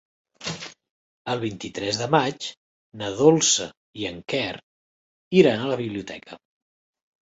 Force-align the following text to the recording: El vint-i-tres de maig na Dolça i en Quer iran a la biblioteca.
El 1.33 1.41
vint-i-tres 1.43 1.99
de 2.01 2.09
maig 2.17 2.49
na 3.03 3.13
Dolça 3.21 3.71
i 4.03 4.11
en 4.15 4.21
Quer 4.37 4.51
iran 5.45 5.65
a 5.65 5.73
la 5.75 5.83
biblioteca. 5.87 6.45